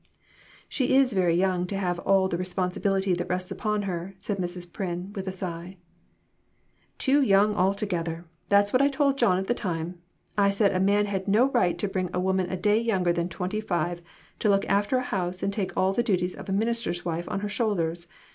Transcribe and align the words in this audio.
"She 0.67 0.95
is 0.95 1.13
very 1.13 1.35
young 1.35 1.67
to 1.67 1.77
have 1.77 1.99
all 1.99 2.27
the 2.27 2.39
responsi 2.39 2.79
bility 2.81 3.15
that 3.15 3.29
rests 3.29 3.51
upon 3.51 3.83
her," 3.83 4.15
said 4.17 4.39
Mrs. 4.39 4.65
Pryn, 4.73 5.13
with 5.13 5.27
a 5.27 5.31
sigh. 5.31 5.77
"Too 6.97 7.21
young 7.21 7.53
altogether; 7.53 8.25
that's 8.49 8.73
what 8.73 8.81
I 8.81 8.87
told 8.87 9.19
John 9.19 9.37
at 9.37 9.45
the 9.45 9.53
time. 9.53 9.99
I 10.35 10.49
said 10.49 10.75
a 10.75 10.79
man 10.79 11.05
had 11.05 11.27
no 11.27 11.51
right 11.51 11.77
to 11.77 11.87
bring 11.87 12.09
a 12.15 12.19
woman 12.19 12.49
a 12.49 12.57
day 12.57 12.79
younger 12.81 13.13
than 13.13 13.29
twenty 13.29 13.61
five 13.61 14.01
to 14.39 14.49
look 14.49 14.65
after 14.67 14.97
a 14.97 15.03
house 15.03 15.43
and 15.43 15.53
take 15.53 15.77
all 15.77 15.93
the 15.93 16.01
duties 16.01 16.35
of^ 16.35 16.49
a 16.49 16.51
minister's 16.51 17.05
wife 17.05 17.29
on 17.29 17.41
her 17.41 17.49
shoulders. 17.49 18.07